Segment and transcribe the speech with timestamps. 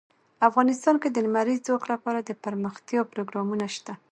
[0.49, 3.93] افغانستان کې د لمریز ځواک لپاره دپرمختیا پروګرامونه شته.